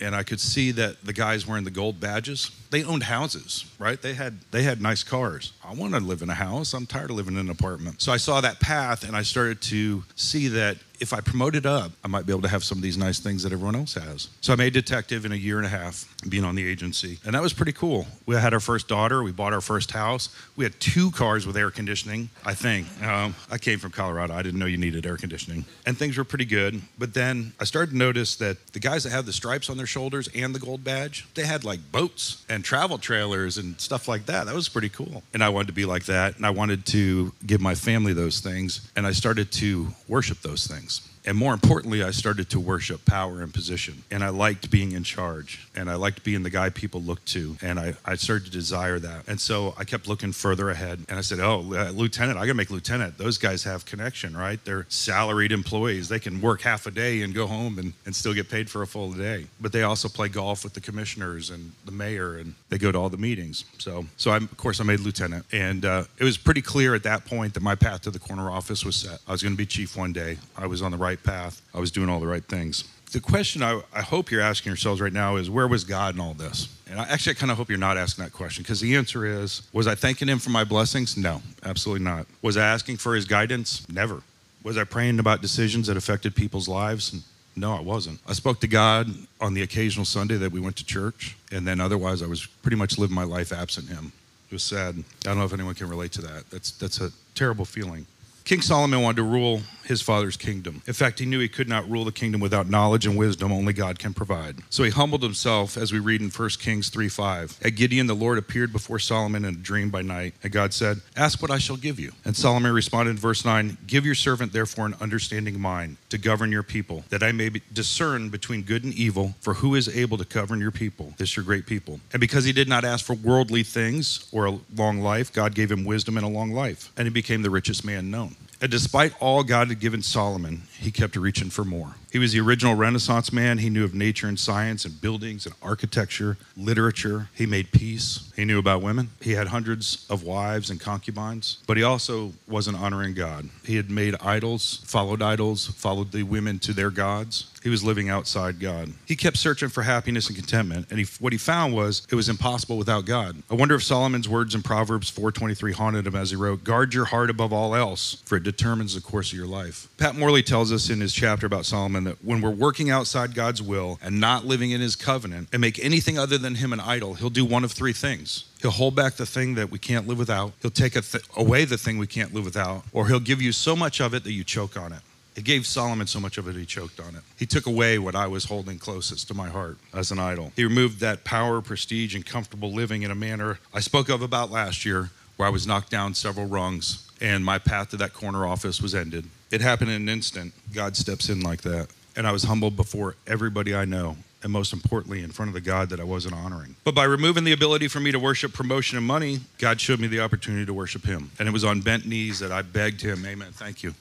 and 0.00 0.14
I 0.14 0.22
could 0.22 0.38
see 0.38 0.70
that 0.72 1.04
the 1.04 1.12
guys 1.12 1.44
wearing 1.44 1.64
the 1.64 1.72
gold 1.72 1.98
badges, 1.98 2.52
they 2.70 2.84
owned 2.84 3.02
houses, 3.02 3.64
right? 3.80 4.00
They 4.00 4.14
had 4.14 4.40
they 4.52 4.62
had 4.62 4.80
nice 4.80 5.02
cars. 5.02 5.52
I 5.64 5.74
want 5.74 5.94
to 5.94 6.00
live 6.00 6.22
in 6.22 6.30
a 6.30 6.34
house. 6.34 6.72
I'm 6.72 6.86
tired 6.86 7.10
of 7.10 7.16
living 7.16 7.34
in 7.34 7.40
an 7.40 7.50
apartment. 7.50 8.00
So 8.00 8.12
I 8.12 8.16
saw 8.16 8.40
that 8.40 8.60
path, 8.60 9.02
and 9.02 9.16
I 9.16 9.22
started 9.22 9.60
to 9.62 10.04
see 10.14 10.46
that 10.48 10.76
if 11.00 11.12
I 11.12 11.20
promoted 11.20 11.66
up, 11.66 11.92
I 12.04 12.08
might 12.08 12.26
be 12.26 12.32
able 12.32 12.42
to 12.42 12.48
have 12.48 12.64
some 12.64 12.78
of 12.78 12.82
these 12.82 12.96
nice 12.96 13.18
things 13.18 13.42
that 13.42 13.52
everyone 13.52 13.76
else 13.76 13.94
has. 13.94 14.28
So 14.40 14.52
I 14.52 14.56
made 14.56 14.72
detective 14.72 15.24
in 15.24 15.32
a 15.32 15.36
year 15.36 15.58
and 15.58 15.66
a 15.66 15.70
half, 15.70 16.04
being 16.28 16.44
on 16.44 16.54
the 16.54 16.66
agency. 16.66 17.18
And 17.24 17.34
that 17.34 17.42
was 17.42 17.52
pretty 17.52 17.72
cool. 17.72 18.06
We 18.26 18.34
had 18.34 18.52
our 18.52 18.60
first 18.60 18.88
daughter. 18.88 19.22
We 19.22 19.32
bought 19.32 19.52
our 19.52 19.60
first 19.60 19.92
house. 19.92 20.28
We 20.56 20.64
had 20.64 20.78
two 20.80 21.10
cars 21.10 21.46
with 21.46 21.56
air 21.56 21.70
conditioning, 21.70 22.30
I 22.44 22.54
think. 22.54 22.86
Um, 23.02 23.34
I 23.50 23.58
came 23.58 23.78
from 23.78 23.92
Colorado. 23.92 24.34
I 24.34 24.42
didn't 24.42 24.58
know 24.58 24.66
you 24.66 24.76
needed 24.76 25.06
air 25.06 25.16
conditioning. 25.16 25.64
And 25.86 25.96
things 25.96 26.18
were 26.18 26.24
pretty 26.24 26.44
good. 26.44 26.82
But 26.98 27.14
then 27.14 27.52
I 27.60 27.64
started 27.64 27.92
to 27.92 27.96
notice 27.96 28.36
that 28.36 28.72
the 28.72 28.80
guys 28.80 29.04
that 29.04 29.10
had 29.10 29.26
the 29.26 29.32
stripes 29.32 29.70
on 29.70 29.76
their 29.76 29.86
shoulders 29.86 30.28
and 30.34 30.54
the 30.54 30.58
gold 30.58 30.82
badge, 30.82 31.26
they 31.34 31.44
had 31.44 31.64
like 31.64 31.80
boats 31.92 32.44
and 32.48 32.64
travel 32.64 32.98
trailers 32.98 33.58
and 33.58 33.80
stuff 33.80 34.08
like 34.08 34.26
that. 34.26 34.46
That 34.46 34.54
was 34.54 34.68
pretty 34.68 34.88
cool. 34.88 35.22
And 35.32 35.44
I 35.44 35.48
wanted 35.48 35.68
to 35.68 35.74
be 35.74 35.84
like 35.84 36.06
that. 36.06 36.36
And 36.36 36.44
I 36.44 36.50
wanted 36.50 36.86
to 36.86 37.32
give 37.46 37.60
my 37.60 37.74
family 37.74 38.12
those 38.12 38.40
things. 38.40 38.90
And 38.96 39.06
I 39.06 39.12
started 39.12 39.52
to 39.52 39.88
worship 40.08 40.40
those 40.40 40.66
things 40.66 40.87
things. 40.88 41.17
And 41.28 41.36
more 41.36 41.52
importantly, 41.52 42.02
I 42.02 42.10
started 42.10 42.48
to 42.50 42.58
worship 42.58 43.04
power 43.04 43.42
and 43.42 43.52
position. 43.52 44.02
And 44.10 44.24
I 44.24 44.30
liked 44.30 44.70
being 44.70 44.92
in 44.92 45.04
charge. 45.04 45.68
And 45.76 45.90
I 45.90 45.94
liked 45.96 46.24
being 46.24 46.42
the 46.42 46.48
guy 46.48 46.70
people 46.70 47.02
looked 47.02 47.26
to. 47.32 47.54
And 47.60 47.78
I, 47.78 47.92
I 48.02 48.14
started 48.14 48.46
to 48.46 48.50
desire 48.50 48.98
that. 48.98 49.28
And 49.28 49.38
so 49.38 49.74
I 49.76 49.84
kept 49.84 50.08
looking 50.08 50.32
further 50.32 50.70
ahead. 50.70 51.04
And 51.06 51.18
I 51.18 51.20
said, 51.20 51.38
Oh, 51.38 51.74
uh, 51.74 51.90
lieutenant, 51.90 52.38
I 52.38 52.46
got 52.46 52.52
to 52.52 52.54
make 52.54 52.70
lieutenant. 52.70 53.18
Those 53.18 53.36
guys 53.36 53.62
have 53.64 53.84
connection, 53.84 54.34
right? 54.34 54.58
They're 54.64 54.86
salaried 54.88 55.52
employees. 55.52 56.08
They 56.08 56.18
can 56.18 56.40
work 56.40 56.62
half 56.62 56.86
a 56.86 56.90
day 56.90 57.20
and 57.20 57.34
go 57.34 57.46
home 57.46 57.78
and, 57.78 57.92
and 58.06 58.16
still 58.16 58.32
get 58.32 58.48
paid 58.48 58.70
for 58.70 58.80
a 58.80 58.86
full 58.86 59.12
day. 59.12 59.48
But 59.60 59.72
they 59.72 59.82
also 59.82 60.08
play 60.08 60.28
golf 60.28 60.64
with 60.64 60.72
the 60.72 60.80
commissioners 60.80 61.50
and 61.50 61.72
the 61.84 61.92
mayor. 61.92 62.38
And 62.38 62.54
they 62.70 62.78
go 62.78 62.90
to 62.90 62.96
all 62.96 63.10
the 63.10 63.18
meetings. 63.18 63.66
So, 63.76 64.06
so 64.16 64.30
I, 64.30 64.38
of 64.38 64.56
course, 64.56 64.80
I 64.80 64.84
made 64.84 65.00
lieutenant. 65.00 65.44
And 65.52 65.84
uh, 65.84 66.04
it 66.16 66.24
was 66.24 66.38
pretty 66.38 66.62
clear 66.62 66.94
at 66.94 67.02
that 67.02 67.26
point 67.26 67.52
that 67.52 67.62
my 67.62 67.74
path 67.74 68.00
to 68.02 68.10
the 68.10 68.18
corner 68.18 68.50
office 68.50 68.82
was 68.82 68.96
set. 68.96 69.18
I 69.28 69.32
was 69.32 69.42
going 69.42 69.52
to 69.52 69.58
be 69.58 69.66
chief 69.66 69.94
one 69.94 70.14
day. 70.14 70.38
I 70.56 70.66
was 70.66 70.80
on 70.80 70.90
the 70.90 70.96
right 70.96 71.17
right 71.18 71.24
path. 71.24 71.62
I 71.74 71.80
was 71.80 71.90
doing 71.90 72.08
all 72.08 72.20
the 72.20 72.26
right 72.26 72.44
things. 72.44 72.84
The 73.12 73.20
question 73.20 73.62
I, 73.62 73.80
I 73.94 74.02
hope 74.02 74.30
you're 74.30 74.42
asking 74.42 74.70
yourselves 74.70 75.00
right 75.00 75.12
now 75.12 75.36
is 75.36 75.48
where 75.48 75.66
was 75.66 75.84
God 75.84 76.14
in 76.14 76.20
all 76.20 76.34
this? 76.34 76.68
And 76.90 77.00
I 77.00 77.04
actually 77.04 77.32
I 77.32 77.34
kind 77.34 77.50
of 77.50 77.56
hope 77.56 77.68
you're 77.68 77.78
not 77.78 77.96
asking 77.96 78.24
that 78.24 78.32
question 78.32 78.62
because 78.62 78.80
the 78.80 78.96
answer 78.96 79.24
is 79.24 79.62
was 79.72 79.86
I 79.86 79.94
thanking 79.94 80.28
Him 80.28 80.38
for 80.38 80.50
my 80.50 80.64
blessings? 80.64 81.16
No, 81.16 81.40
absolutely 81.64 82.04
not. 82.04 82.26
Was 82.42 82.56
I 82.56 82.66
asking 82.66 82.98
for 82.98 83.14
His 83.14 83.24
guidance? 83.24 83.88
Never. 83.88 84.22
Was 84.62 84.76
I 84.76 84.84
praying 84.84 85.18
about 85.18 85.40
decisions 85.40 85.86
that 85.86 85.96
affected 85.96 86.34
people's 86.34 86.68
lives? 86.68 87.14
No, 87.56 87.74
I 87.74 87.80
wasn't. 87.80 88.20
I 88.28 88.34
spoke 88.34 88.60
to 88.60 88.68
God 88.68 89.08
on 89.40 89.54
the 89.54 89.62
occasional 89.62 90.04
Sunday 90.04 90.36
that 90.36 90.52
we 90.52 90.60
went 90.60 90.76
to 90.76 90.84
church, 90.84 91.36
and 91.50 91.66
then 91.66 91.80
otherwise 91.80 92.22
I 92.22 92.26
was 92.26 92.46
pretty 92.46 92.76
much 92.76 92.98
living 92.98 93.16
my 93.16 93.24
life 93.24 93.52
absent 93.52 93.88
Him. 93.88 94.12
It 94.50 94.54
was 94.54 94.62
sad. 94.62 94.96
I 94.98 95.02
don't 95.28 95.38
know 95.38 95.44
if 95.44 95.52
anyone 95.52 95.74
can 95.74 95.88
relate 95.88 96.12
to 96.12 96.22
that. 96.22 96.50
That's 96.50 96.72
that's 96.72 97.00
a 97.00 97.10
terrible 97.34 97.64
feeling. 97.64 98.06
King 98.44 98.62
Solomon 98.62 99.02
wanted 99.02 99.16
to 99.16 99.24
rule 99.24 99.60
his 99.88 100.02
father's 100.02 100.36
kingdom. 100.36 100.82
In 100.86 100.92
fact, 100.92 101.18
he 101.18 101.26
knew 101.26 101.40
he 101.40 101.48
could 101.48 101.68
not 101.68 101.88
rule 101.90 102.04
the 102.04 102.12
kingdom 102.12 102.40
without 102.40 102.68
knowledge 102.68 103.06
and 103.06 103.16
wisdom 103.16 103.50
only 103.52 103.72
God 103.72 103.98
can 103.98 104.14
provide. 104.14 104.56
So 104.70 104.84
he 104.84 104.90
humbled 104.90 105.22
himself, 105.22 105.76
as 105.76 105.92
we 105.92 105.98
read 105.98 106.20
in 106.20 106.30
1 106.30 106.48
Kings 106.60 106.90
3 106.90 107.08
5. 107.08 107.60
At 107.64 107.74
Gibeon, 107.74 108.06
the 108.06 108.14
Lord 108.14 108.38
appeared 108.38 108.72
before 108.72 108.98
Solomon 108.98 109.44
in 109.44 109.54
a 109.54 109.58
dream 109.58 109.90
by 109.90 110.02
night, 110.02 110.34
and 110.42 110.52
God 110.52 110.72
said, 110.72 111.00
Ask 111.16 111.40
what 111.42 111.50
I 111.50 111.58
shall 111.58 111.76
give 111.76 111.98
you. 111.98 112.12
And 112.24 112.36
Solomon 112.36 112.72
responded 112.72 113.12
in 113.12 113.16
verse 113.16 113.44
9, 113.44 113.78
Give 113.86 114.04
your 114.04 114.14
servant 114.14 114.52
therefore 114.52 114.86
an 114.86 114.94
understanding 115.00 115.60
mind 115.60 115.96
to 116.10 116.18
govern 116.18 116.52
your 116.52 116.62
people, 116.62 117.04
that 117.08 117.22
I 117.22 117.32
may 117.32 117.50
discern 117.72 118.28
between 118.28 118.62
good 118.62 118.84
and 118.84 118.92
evil, 118.92 119.34
for 119.40 119.54
who 119.54 119.74
is 119.74 119.88
able 119.88 120.18
to 120.18 120.24
govern 120.24 120.60
your 120.60 120.70
people, 120.70 121.14
this 121.16 121.36
your 121.36 121.44
great 121.44 121.66
people. 121.66 122.00
And 122.12 122.20
because 122.20 122.44
he 122.44 122.52
did 122.52 122.68
not 122.68 122.84
ask 122.84 123.04
for 123.04 123.14
worldly 123.14 123.62
things 123.62 124.28
or 124.32 124.46
a 124.46 124.58
long 124.74 125.00
life, 125.00 125.32
God 125.32 125.54
gave 125.54 125.70
him 125.70 125.84
wisdom 125.84 126.16
and 126.16 126.26
a 126.26 126.28
long 126.28 126.52
life, 126.52 126.92
and 126.96 127.06
he 127.06 127.10
became 127.10 127.42
the 127.42 127.50
richest 127.50 127.84
man 127.84 128.10
known. 128.10 128.36
And 128.60 128.70
despite 128.70 129.14
all 129.20 129.44
God 129.44 129.68
had 129.68 129.78
given 129.78 130.02
Solomon, 130.02 130.62
he 130.78 130.90
kept 130.90 131.16
reaching 131.16 131.50
for 131.50 131.64
more. 131.64 131.94
He 132.12 132.18
was 132.18 132.32
the 132.32 132.40
original 132.40 132.74
Renaissance 132.74 133.32
man. 133.32 133.58
He 133.58 133.68
knew 133.68 133.84
of 133.84 133.94
nature 133.94 134.28
and 134.28 134.38
science 134.38 134.84
and 134.84 135.00
buildings 135.00 135.44
and 135.44 135.54
architecture, 135.60 136.38
literature. 136.56 137.28
He 137.34 137.46
made 137.46 137.70
peace. 137.72 138.32
He 138.34 138.44
knew 138.44 138.58
about 138.58 138.82
women. 138.82 139.10
He 139.20 139.32
had 139.32 139.48
hundreds 139.48 140.06
of 140.08 140.22
wives 140.22 140.70
and 140.70 140.80
concubines, 140.80 141.58
but 141.66 141.76
he 141.76 141.82
also 141.82 142.32
wasn't 142.46 142.78
honoring 142.78 143.14
God. 143.14 143.48
He 143.64 143.76
had 143.76 143.90
made 143.90 144.14
idols, 144.20 144.80
followed 144.86 145.20
idols, 145.20 145.66
followed 145.66 146.12
the 146.12 146.22
women 146.22 146.58
to 146.60 146.72
their 146.72 146.90
gods. 146.90 147.50
He 147.62 147.70
was 147.70 147.82
living 147.82 148.08
outside 148.08 148.60
God. 148.60 148.92
He 149.04 149.16
kept 149.16 149.36
searching 149.36 149.68
for 149.68 149.82
happiness 149.82 150.28
and 150.28 150.36
contentment, 150.36 150.86
and 150.90 151.00
he, 151.00 151.06
what 151.18 151.32
he 151.32 151.38
found 151.38 151.74
was 151.74 152.06
it 152.08 152.14
was 152.14 152.28
impossible 152.28 152.78
without 152.78 153.04
God. 153.04 153.42
I 153.50 153.54
wonder 153.54 153.74
if 153.74 153.82
Solomon's 153.82 154.28
words 154.28 154.54
in 154.54 154.62
Proverbs 154.62 155.10
4:23 155.10 155.72
haunted 155.72 156.06
him 156.06 156.14
as 156.14 156.30
he 156.30 156.36
wrote, 156.36 156.62
"Guard 156.62 156.94
your 156.94 157.06
heart 157.06 157.30
above 157.30 157.52
all 157.52 157.74
else, 157.74 158.22
for 158.24 158.36
it 158.36 158.44
determines 158.44 158.94
the 158.94 159.00
course 159.00 159.32
of 159.32 159.38
your 159.38 159.48
life." 159.48 159.88
Pat 159.98 160.16
Morley 160.16 160.42
tells 160.42 160.67
us 160.72 160.90
in 160.90 161.00
his 161.00 161.12
chapter 161.12 161.46
about 161.46 161.66
Solomon 161.66 162.04
that 162.04 162.24
when 162.24 162.40
we're 162.40 162.50
working 162.50 162.90
outside 162.90 163.34
God's 163.34 163.62
will 163.62 163.98
and 164.02 164.20
not 164.20 164.44
living 164.44 164.70
in 164.70 164.80
his 164.80 164.96
covenant 164.96 165.48
and 165.52 165.60
make 165.60 165.82
anything 165.84 166.18
other 166.18 166.38
than 166.38 166.56
him 166.56 166.72
an 166.72 166.80
idol, 166.80 167.14
he'll 167.14 167.30
do 167.30 167.44
one 167.44 167.64
of 167.64 167.72
three 167.72 167.92
things. 167.92 168.44
He'll 168.62 168.70
hold 168.70 168.94
back 168.94 169.14
the 169.14 169.26
thing 169.26 169.54
that 169.54 169.70
we 169.70 169.78
can't 169.78 170.06
live 170.06 170.18
without, 170.18 170.52
he'll 170.62 170.70
take 170.70 170.94
th- 170.94 171.24
away 171.36 171.64
the 171.64 171.78
thing 171.78 171.98
we 171.98 172.06
can't 172.06 172.34
live 172.34 172.44
without, 172.44 172.84
or 172.92 173.08
he'll 173.08 173.20
give 173.20 173.40
you 173.40 173.52
so 173.52 173.76
much 173.76 174.00
of 174.00 174.14
it 174.14 174.24
that 174.24 174.32
you 174.32 174.44
choke 174.44 174.76
on 174.76 174.92
it. 174.92 175.00
He 175.38 175.42
gave 175.42 175.66
Solomon 175.66 176.08
so 176.08 176.18
much 176.18 176.36
of 176.36 176.48
it, 176.48 176.56
he 176.56 176.66
choked 176.66 176.98
on 176.98 177.14
it. 177.14 177.22
He 177.36 177.46
took 177.46 177.66
away 177.66 178.00
what 178.00 178.16
I 178.16 178.26
was 178.26 178.46
holding 178.46 178.76
closest 178.76 179.28
to 179.28 179.34
my 179.34 179.48
heart 179.48 179.78
as 179.94 180.10
an 180.10 180.18
idol. 180.18 180.52
He 180.56 180.64
removed 180.64 180.98
that 180.98 181.22
power, 181.22 181.60
prestige, 181.60 182.16
and 182.16 182.26
comfortable 182.26 182.72
living 182.72 183.02
in 183.02 183.12
a 183.12 183.14
manner 183.14 183.60
I 183.72 183.78
spoke 183.78 184.08
of 184.08 184.20
about 184.20 184.50
last 184.50 184.84
year, 184.84 185.10
where 185.36 185.46
I 185.46 185.50
was 185.52 185.64
knocked 185.64 185.90
down 185.90 186.14
several 186.14 186.46
rungs 186.46 187.07
and 187.20 187.44
my 187.44 187.58
path 187.58 187.90
to 187.90 187.96
that 187.98 188.12
corner 188.12 188.46
office 188.46 188.80
was 188.80 188.94
ended. 188.94 189.26
It 189.50 189.60
happened 189.60 189.90
in 189.90 190.02
an 190.02 190.08
instant. 190.08 190.52
God 190.74 190.96
steps 190.96 191.28
in 191.28 191.40
like 191.40 191.62
that. 191.62 191.88
And 192.16 192.26
I 192.26 192.32
was 192.32 192.44
humbled 192.44 192.76
before 192.76 193.16
everybody 193.26 193.74
I 193.74 193.84
know, 193.84 194.16
and 194.42 194.52
most 194.52 194.72
importantly, 194.72 195.22
in 195.22 195.30
front 195.30 195.48
of 195.48 195.54
the 195.54 195.60
God 195.60 195.90
that 195.90 196.00
I 196.00 196.04
wasn't 196.04 196.34
honoring. 196.34 196.74
But 196.84 196.94
by 196.94 197.04
removing 197.04 197.44
the 197.44 197.52
ability 197.52 197.88
for 197.88 198.00
me 198.00 198.12
to 198.12 198.18
worship 198.18 198.52
promotion 198.52 198.98
and 198.98 199.06
money, 199.06 199.40
God 199.58 199.80
showed 199.80 200.00
me 200.00 200.08
the 200.08 200.20
opportunity 200.20 200.66
to 200.66 200.74
worship 200.74 201.04
Him. 201.04 201.30
And 201.38 201.48
it 201.48 201.52
was 201.52 201.64
on 201.64 201.80
bent 201.80 202.06
knees 202.06 202.40
that 202.40 202.50
I 202.50 202.62
begged 202.62 203.00
Him, 203.00 203.24
Amen, 203.24 203.52
thank 203.52 203.82
you. 203.82 203.94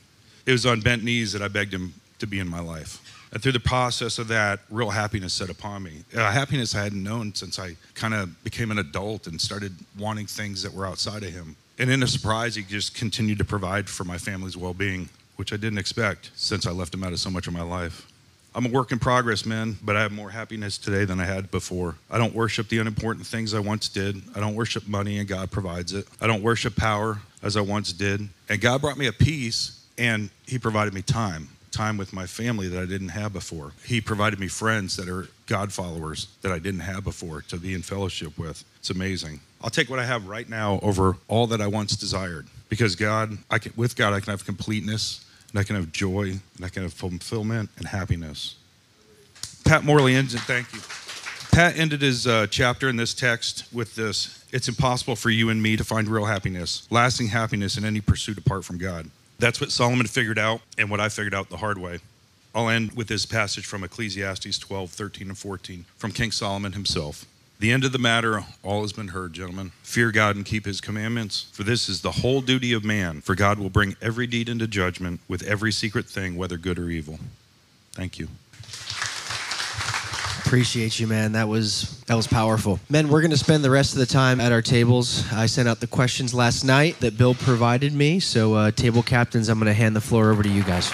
It 0.46 0.52
was 0.52 0.66
on 0.66 0.82
bent 0.82 1.04
knees 1.04 1.34
that 1.34 1.42
I 1.42 1.48
begged 1.48 1.74
Him 1.74 1.94
to 2.20 2.28
be 2.28 2.40
in 2.40 2.48
my 2.48 2.60
life. 2.60 3.17
And 3.32 3.42
through 3.42 3.52
the 3.54 3.60
process 3.60 4.20
of 4.20 4.28
that, 4.30 4.62
real 4.70 4.90
happiness 4.90 5.34
set 5.34 5.50
upon 5.50 5.84
me. 5.84 6.04
Uh, 6.16 6.32
happiness 6.32 6.76
I 6.76 6.84
hadn't 6.84 7.04
known 7.04 7.36
since 7.36 7.60
I 7.60 7.76
kind 7.94 8.14
of 8.14 8.44
became 8.44 8.72
an 8.72 8.80
adult 8.80 9.28
and 9.28 9.40
started 9.40 9.76
wanting 9.98 10.28
things 10.28 10.64
that 10.64 10.74
were 10.74 10.86
outside 10.86 11.24
of 11.24 11.32
Him. 11.32 11.56
And 11.80 11.92
in 11.92 12.02
a 12.04 12.08
surprise, 12.08 12.56
He 12.56 12.64
just 12.64 12.96
continued 12.96 13.38
to 13.40 13.46
provide 13.46 13.90
for 13.90 14.04
my 14.04 14.18
family's 14.18 14.56
well 14.58 14.74
being 14.74 15.10
which 15.38 15.54
I 15.54 15.58
didn't 15.58 15.78
expect 15.78 16.32
since 16.36 16.68
I 16.68 16.72
left 16.72 16.94
him 16.94 17.04
out 17.04 17.14
of 17.14 17.20
so 17.20 17.30
much 17.30 17.48
of 17.48 17.54
my 17.54 17.62
life. 17.62 18.08
I'm 18.54 18.66
a 18.66 18.70
work 18.70 18.92
in 18.92 18.98
progress, 18.98 19.46
man, 19.46 19.78
but 19.84 19.96
I 19.96 20.02
have 20.02 20.12
more 20.12 20.32
happiness 20.32 20.80
today 20.80 21.06
than 21.06 21.20
I 21.20 21.26
had 21.26 21.52
before. 21.52 21.96
I 22.10 22.18
don't 22.18 22.34
worship 22.34 22.70
the 22.70 22.80
unimportant 22.80 23.26
things 23.26 23.54
I 23.54 23.60
once 23.60 23.88
did. 23.88 24.20
I 24.36 24.40
don't 24.40 24.56
worship 24.56 24.88
money, 24.88 25.20
and 25.20 25.28
God 25.28 25.52
provides 25.52 25.94
it. 25.94 26.08
I 26.20 26.26
don't 26.26 26.42
worship 26.42 26.76
power 26.76 27.20
as 27.44 27.56
I 27.56 27.62
once 27.62 27.94
did. 27.94 28.28
And 28.50 28.60
God 28.60 28.82
brought 28.82 28.98
me 28.98 29.06
a 29.06 29.14
peace, 29.14 29.86
and 29.98 30.32
He 30.48 30.58
provided 30.58 30.96
me 30.96 31.04
time 31.04 31.50
time 31.72 31.98
with 31.98 32.14
my 32.14 32.26
family 32.26 32.68
that 32.68 32.82
I 32.82 32.86
didn't 32.86 33.10
have 33.10 33.34
before. 33.34 33.74
He 33.84 34.02
provided 34.02 34.40
me 34.40 34.48
friends 34.48 34.96
that 34.98 35.10
are 35.10 35.28
God 35.46 35.72
followers 35.72 36.28
that 36.42 36.52
I 36.52 36.60
didn't 36.60 36.82
have 36.82 37.04
before 37.04 37.42
to 37.44 37.58
be 37.58 37.74
in 37.74 37.82
fellowship 37.82 38.38
with. 38.38 38.64
It's 38.78 38.90
amazing. 38.90 39.40
I'll 39.62 39.70
take 39.70 39.90
what 39.90 40.00
I 40.00 40.06
have 40.06 40.28
right 40.28 40.48
now 40.48 40.80
over 40.82 41.18
all 41.28 41.48
that 41.48 41.62
I 41.62 41.68
once 41.68 41.96
desired 41.96 42.48
because 42.70 42.96
God, 42.96 43.38
I 43.50 43.60
can, 43.60 43.74
with 43.76 43.96
God, 43.96 44.14
I 44.14 44.20
can 44.20 44.32
have 44.32 44.46
completeness 44.46 45.26
and 45.52 45.60
I 45.60 45.64
can 45.64 45.76
have 45.76 45.92
joy, 45.92 46.40
and 46.56 46.66
I 46.66 46.70
can 46.70 46.84
have 46.84 46.94
fulfillment 46.94 47.70
and 47.78 47.88
happiness. 47.88 48.56
Pat 49.64 49.84
Morley 49.84 50.14
ends 50.14 50.34
it. 50.34 50.42
Thank 50.42 50.74
you. 50.74 50.80
Pat 51.52 51.78
ended 51.78 52.02
his 52.02 52.28
uh, 52.28 52.48
chapter 52.48 52.90
in 52.90 52.98
this 52.98 53.14
text 53.14 53.66
with 53.74 53.96
this 53.96 54.46
It's 54.52 54.68
impossible 54.68 55.16
for 55.16 55.30
you 55.30 55.50
and 55.50 55.62
me 55.62 55.76
to 55.76 55.84
find 55.84 56.08
real 56.08 56.26
happiness, 56.26 56.88
lasting 56.92 57.28
happiness 57.28 57.78
in 57.78 57.86
any 57.86 58.02
pursuit 58.02 58.38
apart 58.38 58.66
from 58.66 58.78
God. 58.78 59.10
That's 59.39 59.62
what 59.62 59.72
Solomon 59.72 60.08
figured 60.08 60.39
out, 60.39 60.62
and 60.77 60.89
what 60.89 61.00
I 61.00 61.10
figured 61.10 61.36
out 61.36 61.50
the 61.50 61.58
hard 61.58 61.77
way. 61.77 62.00
I'll 62.56 62.70
end 62.70 62.94
with 62.94 63.08
this 63.08 63.25
passage 63.25 63.65
from 63.65 63.84
Ecclesiastes 63.84 64.58
12, 64.58 64.89
13, 64.89 65.27
and 65.27 65.38
14 65.38 65.86
from 65.98 66.12
King 66.12 66.32
Solomon 66.32 66.74
himself. 66.74 67.25
The 67.60 67.72
end 67.72 67.84
of 67.84 67.91
the 67.91 68.00
matter, 68.00 68.44
all 68.63 68.82
has 68.82 68.94
been 68.94 69.10
heard, 69.10 69.34
gentlemen. 69.34 69.72
Fear 69.82 70.12
God 70.12 70.36
and 70.36 70.46
keep 70.46 70.65
his 70.65 70.79
commandments, 70.79 71.48
for 71.51 71.63
this 71.63 71.89
is 71.89 72.01
the 72.01 72.12
whole 72.12 72.41
duty 72.41 72.74
of 72.74 72.84
man. 72.84 73.22
For 73.22 73.36
God 73.36 73.58
will 73.58 73.70
bring 73.70 73.96
every 74.01 74.27
deed 74.27 74.48
into 74.48 74.67
judgment 74.67 75.22
with 75.27 75.44
every 75.44 75.72
secret 75.72 76.06
thing, 76.06 76.36
whether 76.36 76.58
good 76.58 76.77
or 76.77 76.89
evil. 76.89 77.20
Thank 77.94 78.20
you. 78.20 78.27
Appreciate 80.48 80.98
you, 80.98 81.08
man. 81.08 81.34
That 81.34 81.50
was 81.50 82.01
that 82.08 82.16
was 82.16 82.25
powerful. 82.25 82.80
Men, 82.89 83.10
we're 83.10 83.20
going 83.20 83.32
to 83.32 83.38
spend 83.38 83.66
the 83.66 83.70
rest 83.70 83.92
of 83.92 84.00
the 84.00 84.06
time 84.06 84.39
at 84.39 84.54
our 84.54 84.62
tables. 84.62 85.30
I 85.34 85.46
sent 85.46 85.68
out 85.68 85.82
the 85.82 85.88
questions 85.88 86.34
last 86.34 86.63
night 86.63 86.98
that 87.01 87.18
Bill 87.18 87.36
provided 87.36 87.94
me. 87.94 88.22
So, 88.22 88.54
uh, 88.54 88.72
table 88.72 89.04
captains, 89.04 89.50
I'm 89.50 89.60
going 89.60 89.68
to 89.68 89.74
hand 89.74 89.94
the 89.94 90.01
floor 90.01 90.32
over 90.32 90.44
to 90.44 90.50
you 90.50 90.63
guys. 90.63 90.89